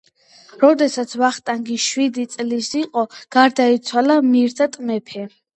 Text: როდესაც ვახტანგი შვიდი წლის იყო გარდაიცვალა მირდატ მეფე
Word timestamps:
როდესაც 0.61 1.13
ვახტანგი 1.23 1.77
შვიდი 1.83 2.25
წლის 2.37 2.71
იყო 2.81 3.05
გარდაიცვალა 3.39 4.21
მირდატ 4.31 4.83
მეფე 4.91 5.29